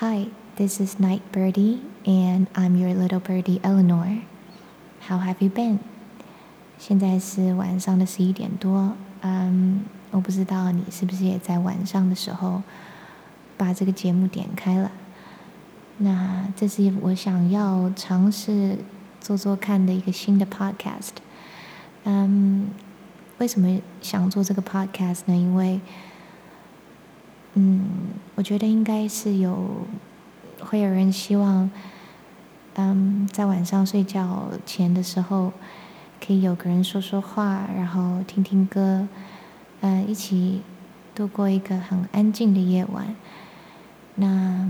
[0.00, 4.22] Hi, this is Night Birdie, and I'm your little birdie Eleanor.
[5.08, 5.78] How have you been?
[6.78, 8.92] 现在是晚上的十一点多，
[9.22, 12.62] 嗯，我不知道你是不是也在晚上的时候
[13.56, 14.90] 把这个节目点开了。
[15.98, 18.78] 那这是我想要尝试
[19.20, 21.12] 做做看的一个新的 podcast。
[22.04, 22.68] 嗯，
[23.38, 25.34] 为什么想做这个 podcast 呢？
[25.34, 25.80] 因为
[27.53, 27.81] 嗯，
[28.35, 29.85] 我觉得应该是有
[30.61, 31.69] 会有人希望，
[32.75, 35.51] 嗯，在晚上睡觉前的时候，
[36.25, 39.05] 可以有个人说说话，然后听听歌，
[39.81, 40.61] 嗯，一起
[41.13, 43.13] 度过一个很安静的夜晚。
[44.15, 44.69] 那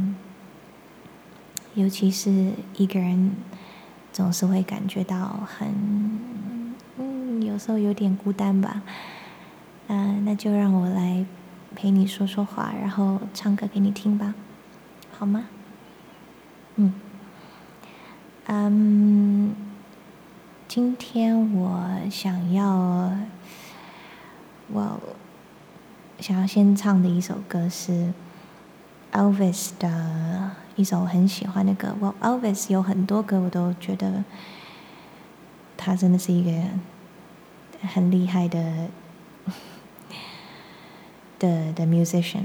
[1.76, 3.32] 尤其是一个人，
[4.12, 6.20] 总是会感觉到很，
[6.98, 8.82] 嗯，有时候有点孤单吧。
[9.88, 11.23] 嗯，那就让我来。
[11.75, 14.34] 陪你说说话，然后唱歌给你听吧，
[15.17, 15.45] 好吗？
[16.75, 16.93] 嗯，
[18.46, 19.55] 嗯，
[20.68, 23.12] 今天我想要，
[24.68, 24.99] 我
[26.20, 28.13] 想要先唱的一首歌是
[29.12, 31.96] Elvis 的一首很喜欢的歌。
[31.99, 34.24] 我 Elvis 有很多歌，我都觉得
[35.77, 36.51] 他真的是一个
[37.87, 38.87] 很厉害的。
[41.41, 42.43] 的的 musician，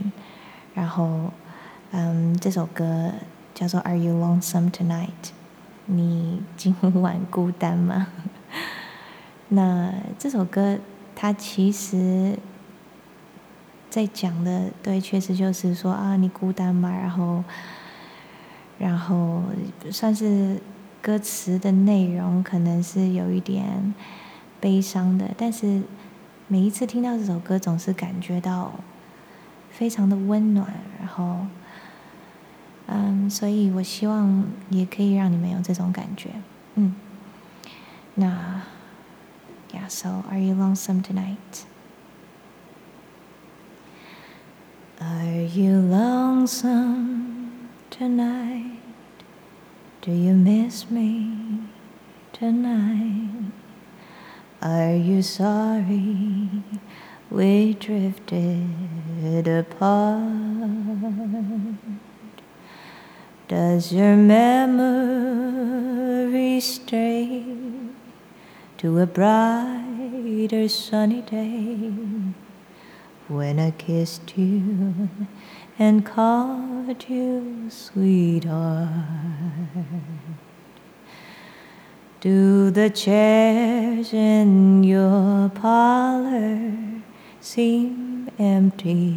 [0.75, 1.31] 然后，
[1.91, 3.13] 嗯，这首歌
[3.55, 5.09] 叫做《Are You Lonesome Tonight》？
[5.85, 8.07] 你今晚孤单吗？
[9.51, 10.79] 那这首歌
[11.15, 12.39] 它其实，
[13.91, 16.91] 在讲的对，确实就是说啊，你孤单吗？
[16.91, 17.45] 然后，
[18.79, 19.43] 然后
[19.91, 20.59] 算是
[21.03, 23.95] 歌词的内容可能是有一点
[24.59, 25.83] 悲伤的，但是。
[26.49, 28.73] 每一次听到这首歌，总是感觉到
[29.71, 31.47] 非常的温暖，然后，
[32.87, 36.31] 嗯，所以我希望也可以让你们有这种感觉，
[36.77, 36.95] 嗯。
[38.15, 38.63] 那
[39.73, 41.65] ，Yeah, so are you lonesome tonight?
[45.01, 47.51] Are you lonesome
[47.91, 48.79] tonight?
[50.01, 51.67] Do you miss me
[52.33, 53.51] tonight?
[54.67, 56.51] Are you sorry
[57.31, 60.27] we drifted apart?
[63.47, 64.59] Does your memory
[66.59, 67.45] stray
[68.79, 71.93] to a brighter sunny day
[73.29, 75.09] when I kissed you
[75.79, 78.91] and called you sweetheart?
[82.21, 86.73] Do the chairs in your parlor
[87.43, 89.15] seem empty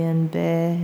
[0.00, 0.78] and bare?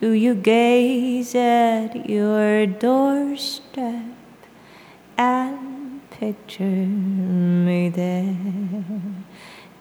[0.00, 4.02] Do you gaze at your doorstep
[5.16, 8.36] and picture me there?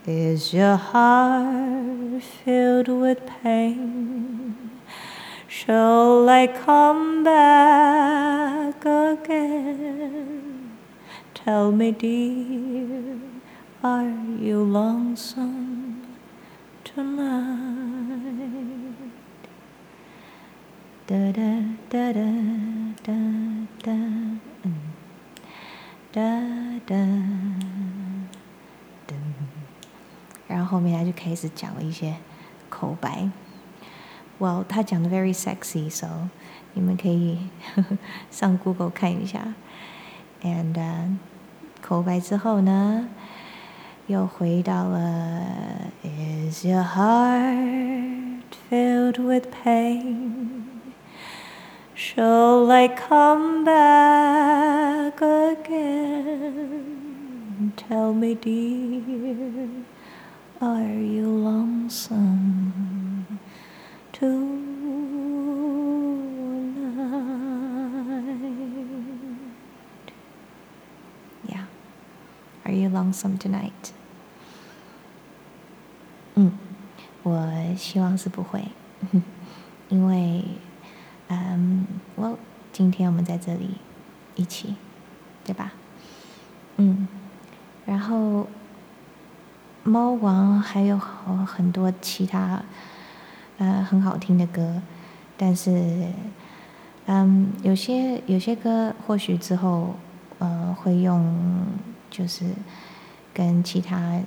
[0.06, 4.35] Is your heart filled with pain?
[5.66, 10.78] Shall I come back again?
[11.34, 13.18] Tell me, dear,
[13.82, 16.06] are you lonesome
[16.84, 18.36] tonight?
[21.08, 22.30] Da da da da
[23.02, 23.18] da
[23.82, 23.98] da
[26.14, 26.30] da
[26.86, 27.02] da
[30.48, 32.16] 然后后面他就开始讲了一些
[32.70, 33.28] 口白。
[34.39, 36.29] Well，他讲的 very sexy，so
[36.75, 37.39] 你们可以
[38.31, 39.55] 上 Google 看一下。
[40.43, 41.17] And
[41.83, 43.09] 口白之后呢，
[44.07, 48.41] 又回到了 Is your heart
[48.71, 50.63] filled with pain?
[51.95, 56.87] Shall I come back again?
[57.77, 59.69] Tell me, dear,
[60.61, 63.04] are you lonesome?
[64.16, 64.62] Tonight.
[71.48, 71.66] Yeah.
[72.66, 73.72] Are you lonesome tonight?
[76.36, 76.52] 嗯，
[77.24, 78.66] 我希望是不会，
[79.90, 80.44] 因为，
[81.28, 81.86] 嗯，
[82.16, 82.38] 我
[82.72, 83.78] 今天我们在这里
[84.36, 84.76] 一起，
[85.46, 85.74] 对吧？
[86.78, 87.08] 嗯，
[87.86, 88.48] 然后
[89.84, 92.64] 猫王还有很多其他。
[93.58, 94.82] 呃，很好听的歌，
[95.38, 96.10] 但是，
[97.06, 99.96] 嗯，有些有些歌或许之后，
[100.40, 101.66] 呃，会用
[102.10, 102.46] 就是
[103.34, 104.20] 跟其他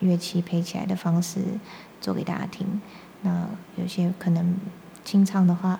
[0.00, 1.40] 乐器配起来的方式
[2.00, 2.80] 做给大家听。
[3.22, 4.56] 那有些可能
[5.04, 5.78] 清唱的话，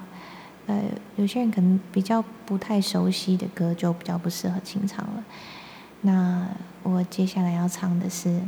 [0.67, 0.81] 呃，
[1.17, 5.25] 有些人可能比较不太熟悉的歌就比较不适合清唱了。
[6.03, 6.47] 那
[6.83, 8.29] 我接下来要唱的是《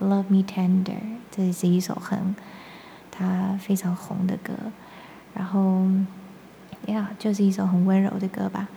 [0.00, 0.84] Love Me Tender》，
[1.30, 2.34] 这是一首很
[3.16, 4.52] 他非常红的歌，
[5.34, 5.86] 然后
[6.86, 8.68] 呀，就是一首很温柔的歌吧。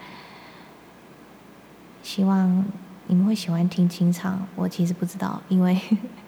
[2.02, 2.64] 希望
[3.08, 4.48] 你们会喜欢听清唱。
[4.56, 5.80] 我其实不知道，因为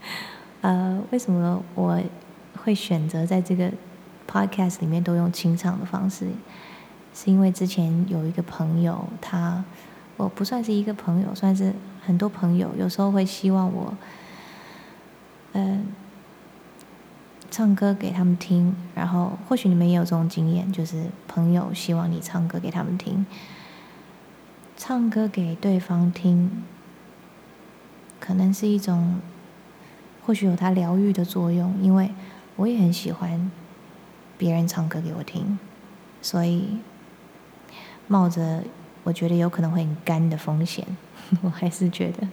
[0.61, 2.01] 呃，为什么我
[2.63, 3.71] 会选择在这个
[4.29, 6.27] podcast 里面都用清唱的方式？
[7.13, 9.63] 是因为之前有一个朋友他。
[10.17, 11.73] 我不算是一个朋友，算是
[12.05, 12.69] 很多朋友。
[12.77, 13.91] 有时候会希望我，
[15.53, 15.87] 嗯，
[17.51, 18.75] 唱歌给他们听。
[18.95, 23.23] 然后，或许你们也有这种经验，就是朋友希望你唱歌给他们听。
[24.75, 26.63] 唱歌给对方听，
[28.19, 29.19] 可能是一种，
[30.25, 31.75] 或许有它疗愈的作用。
[31.79, 32.09] 因为
[32.55, 33.51] 我也很喜欢
[34.37, 35.59] 别人唱歌给我听，
[36.21, 36.79] 所以
[38.07, 38.63] 冒着。
[39.03, 40.85] 我觉得有可能会很干的风险，
[41.41, 42.27] 我还是觉得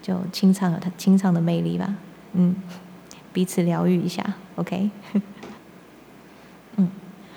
[0.00, 1.94] 就清唱有它清唱的魅力吧，
[2.32, 2.56] 嗯，
[3.35, 4.23] 彼此疗愈一下，
[4.55, 4.89] OK，
[6.77, 6.89] 嗯，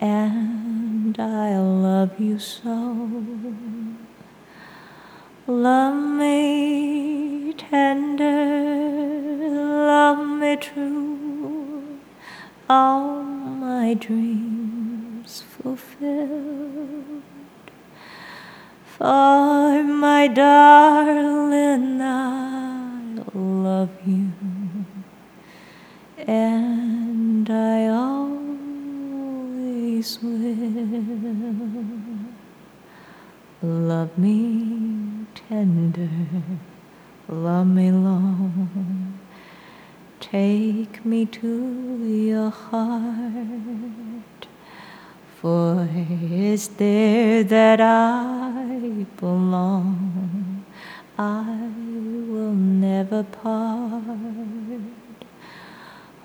[0.00, 0.57] and
[1.17, 3.09] I love you so.
[5.47, 8.25] Love me tender,
[9.87, 11.97] love me true,
[12.69, 17.23] all my dreams fulfilled.
[18.85, 24.31] For my darling, I love you,
[26.27, 28.38] and I always
[30.01, 30.55] will.
[33.61, 36.09] Love me tender,
[37.27, 39.19] love me long,
[40.19, 44.47] take me to your heart.
[45.41, 50.65] For it's there that I belong.
[51.17, 51.69] I
[52.29, 53.99] will never part.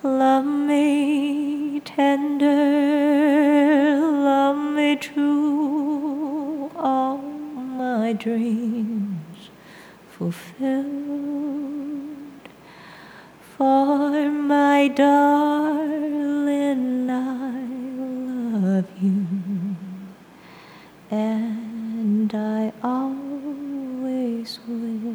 [0.04, 2.46] Love me tender,
[4.02, 9.48] love me true, all my dreams
[10.10, 10.84] fulfilled.
[13.56, 17.64] For my darling, I
[18.60, 19.26] love you,
[21.10, 25.14] and I always will.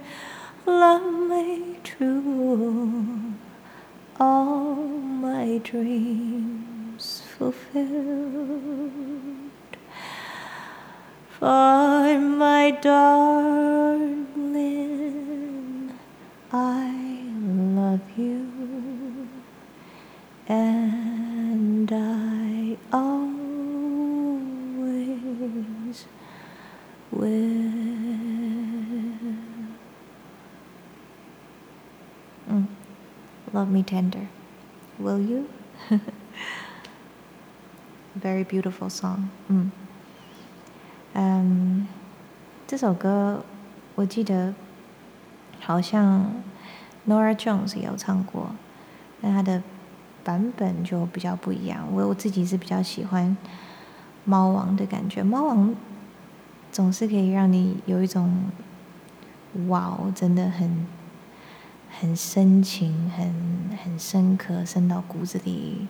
[0.79, 3.33] love me true,
[4.19, 7.91] all my dreams fulfilled.
[11.39, 14.20] For my darling,
[33.83, 34.27] tender,
[34.99, 35.47] will you?
[38.21, 39.29] Very beautiful song.
[41.13, 41.87] 嗯，
[42.67, 43.43] 这首歌
[43.95, 44.53] 我记得
[45.59, 46.31] 好像
[47.07, 48.51] Nora Jones 也有唱过，
[49.21, 49.61] 但他的
[50.23, 51.87] 版本就比较不一样。
[51.91, 53.35] 我我自己是比较喜欢
[54.25, 55.73] 猫王的感觉，猫王
[56.71, 58.51] 总是可以让你有一种
[59.67, 60.85] 哇哦，真的很。
[61.99, 65.87] 很深情，很很深刻，深到骨子里，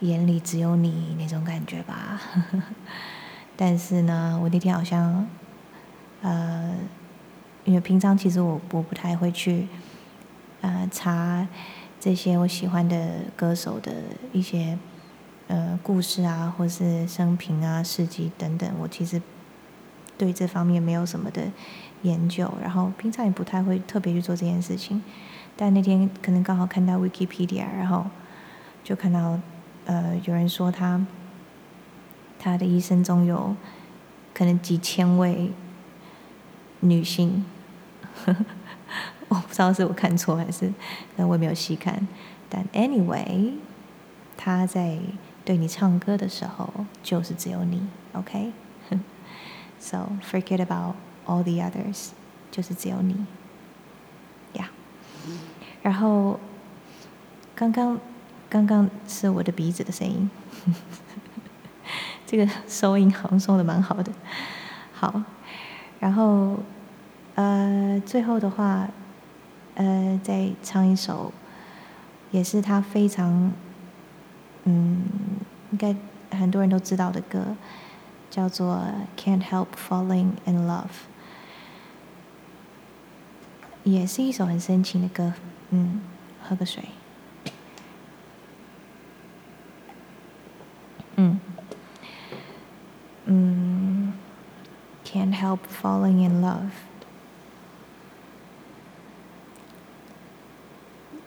[0.00, 2.20] 眼里只有你那种感觉吧。
[3.56, 5.26] 但是呢，我那天好像，
[6.22, 6.74] 呃，
[7.64, 9.66] 因为平常其实我我不太会去，
[10.60, 11.46] 呃，查
[11.98, 13.92] 这些我喜欢的歌手的
[14.32, 14.78] 一些
[15.48, 19.20] 呃故事啊，或是生平啊、事迹等等，我其实
[20.18, 21.42] 对这方面没有什么的
[22.02, 25.02] 研究，然后平常也不太会特别去做这件事情。
[25.56, 28.04] 但那天可能刚好看到 Wikipedia，然后
[28.84, 29.38] 就看到
[29.86, 31.06] 呃有人说他
[32.38, 33.56] 他的一生中有
[34.34, 35.52] 可能几千位
[36.80, 37.44] 女性。
[39.28, 40.72] 我不知道是我看错还是，
[41.16, 42.08] 我也没有细看。
[42.48, 43.52] 但 anyway，
[44.36, 44.98] 他在
[45.44, 46.72] 对你唱歌的时候，
[47.02, 48.52] 就是只有你，OK
[49.80, 52.10] So forget about all the others，
[52.50, 53.26] 就是只有你
[54.54, 54.68] ，Yeah。
[55.82, 56.38] 然后
[57.54, 57.98] 刚刚
[58.48, 60.30] 刚刚是我的鼻子的声音，
[62.26, 64.12] 这个收音好像收的蛮好的。
[64.92, 65.22] 好，
[66.00, 66.58] 然后
[67.34, 68.88] 呃，最后的话。
[69.80, 71.32] 呃，再唱一首，
[72.32, 73.52] 也是他非常，
[74.64, 75.04] 嗯，
[75.70, 75.94] 应该
[76.36, 77.54] 很多人都知道的歌，
[78.30, 78.82] 叫做
[79.20, 80.84] 《Can't Help Falling in Love》，
[83.84, 85.32] 也是一首很深情的歌。
[85.70, 86.02] 嗯，
[86.42, 86.84] 喝个水。
[91.16, 91.40] 嗯，
[93.24, 94.12] 嗯，
[95.08, 96.56] 《Can't Help Falling in Love》。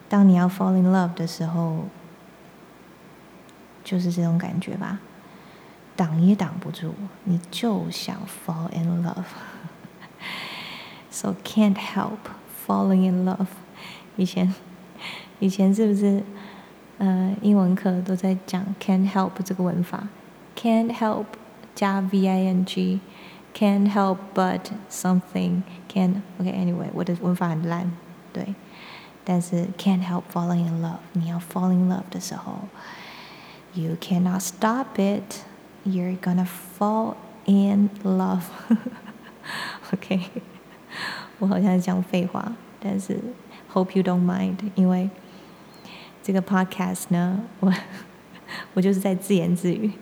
[0.08, 1.86] 当你要 fall in love 的时候，
[3.82, 5.00] 就是这种感觉吧，
[5.95, 6.93] 挡也挡不住，
[7.25, 12.19] 你就想 fall in love。So can't help
[12.67, 13.47] falling in love。
[14.17, 14.55] 以前，
[15.39, 16.23] 以前是不是
[16.99, 20.09] 呃英文课都在讲 can't help 这个文法？
[20.55, 21.27] Can't help
[21.75, 27.91] 加 v i n g，can't help but something can。OK，anyway，我的文法很烂，
[28.33, 28.55] 对。
[29.25, 30.99] 但是 can't help falling in love。
[31.13, 32.69] 你要 fall in love 的时候，
[33.75, 35.43] you cannot stop it。
[35.85, 36.47] You're gonna
[36.79, 37.15] fall
[37.47, 40.21] in love。OK，
[41.39, 43.21] 我好像讲废话，但是
[43.73, 45.09] hope you don't mind，因为
[46.23, 47.73] 这个 podcast 呢，我
[48.75, 49.93] 我就是在自言自语，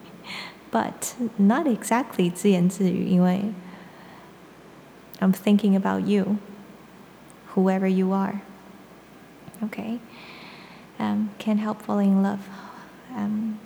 [0.73, 3.53] but not exactly 自言自语，因为
[5.21, 6.39] I'm thinking about you,
[7.55, 8.41] whoever you are
[9.63, 9.99] okay
[10.99, 12.41] um, can't help falling in love
[13.15, 13.59] um,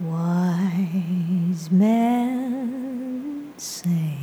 [0.00, 4.18] wise men say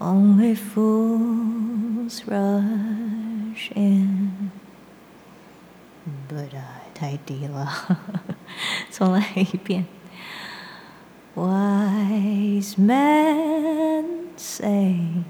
[0.00, 4.50] only fools rush in
[6.28, 7.68] but I 太低了，
[8.90, 9.86] 重来一遍。
[11.34, 14.04] Wise men
[14.36, 15.24] say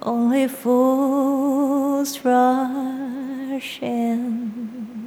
[0.00, 5.03] only fools rush in,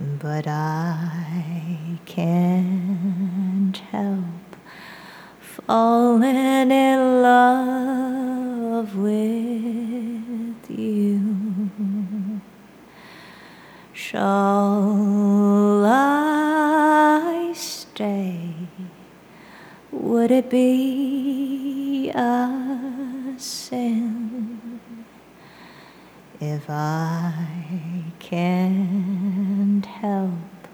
[0.00, 4.24] But I can't help
[5.40, 12.40] falling in love with you.
[13.92, 18.54] Shall I stay?
[19.92, 24.80] Would it be a sin
[26.40, 27.34] if I
[28.18, 29.59] can't
[30.00, 30.68] help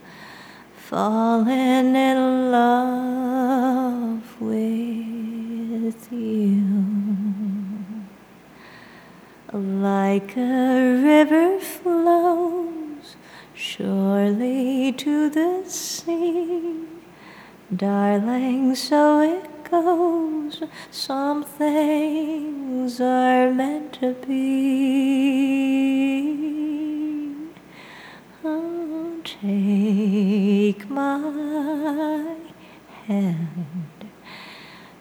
[0.77, 6.65] falling in love with you
[9.53, 13.17] like a river flows
[13.53, 16.85] surely to the sea
[17.75, 20.63] darling so it goes.
[20.91, 25.47] Some things are meant to be.
[29.43, 32.37] Take my
[33.07, 34.07] hand,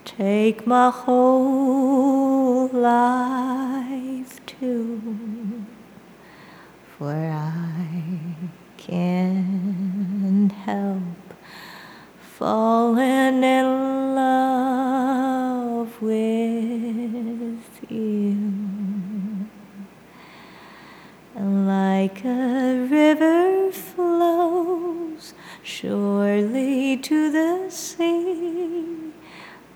[0.03, 5.65] take my whole life too,
[6.97, 7.93] for I
[8.75, 11.33] can't help
[12.19, 13.74] falling in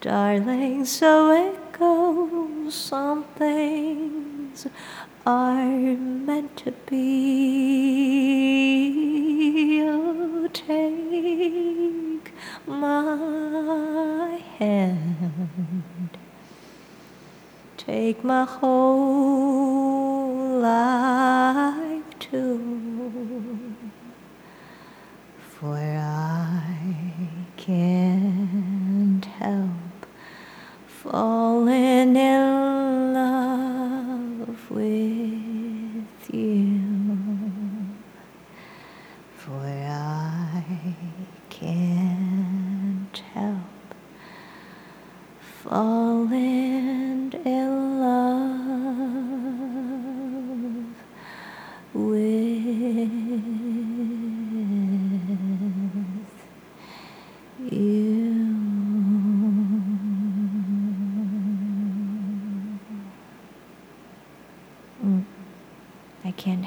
[0.02, 2.74] darling, so it goes.
[2.74, 4.68] Some things
[5.26, 7.00] are meant to be.
[9.84, 12.32] Oh, take
[12.66, 16.18] my hand,
[17.78, 19.40] take my whole
[20.62, 22.80] life too.
[25.60, 26.64] for I
[27.58, 28.09] can't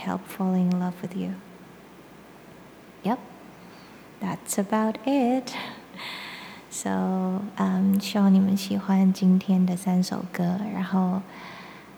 [0.02, 1.36] help falling in love with you.
[3.04, 3.20] Yep,
[4.20, 5.54] that's about it.
[6.70, 10.60] So，嗯，希望你们喜欢今天的三首歌。
[10.74, 11.22] 然后，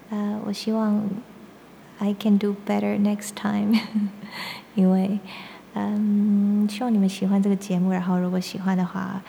[0.09, 1.01] 呃，我希望
[1.98, 3.77] I can do better next time，
[4.75, 5.19] 因为，
[5.74, 7.91] 嗯，希望你们喜欢这个节目。
[7.91, 9.21] 然后，如果喜欢的话，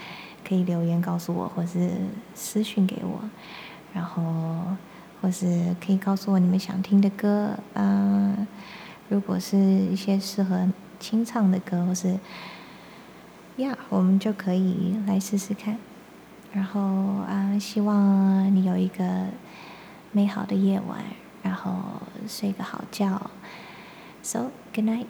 [0.47, 1.91] 可以留言告诉我，或是
[2.35, 3.21] 私信给我。
[3.93, 4.23] 然后，
[5.26, 7.58] 或是可以告诉我你们想听的歌。
[7.74, 8.46] 嗯，
[9.10, 12.20] 如果是一些适合清唱的歌，或是。
[13.58, 15.78] 呀，我们就可以来试试看。
[16.52, 16.82] 然后
[17.26, 19.28] 啊，希望你有一个
[20.12, 21.00] 美好的夜晚，
[21.42, 21.74] 然后
[22.28, 23.32] 睡个好觉。
[24.22, 25.06] So good night.